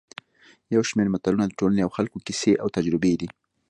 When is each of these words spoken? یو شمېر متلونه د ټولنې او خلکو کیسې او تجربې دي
یو 0.73 0.81
شمېر 0.89 1.07
متلونه 1.13 1.45
د 1.47 1.51
ټولنې 1.59 1.81
او 1.83 1.91
خلکو 1.97 2.17
کیسې 2.27 2.51
او 2.61 2.67
تجربې 2.75 3.13
دي 3.19 3.27